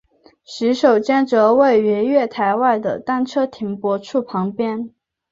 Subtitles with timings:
[0.43, 4.89] 洗手间则位于月台外的单车停泊处旁边。